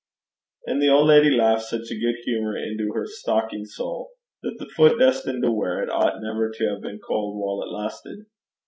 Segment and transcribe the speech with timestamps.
[0.65, 4.09] And the old lady laughed such good humour into her stocking sole,
[4.41, 7.71] that the foot destined to wear it ought never to have been cold while it
[7.71, 8.25] lasted.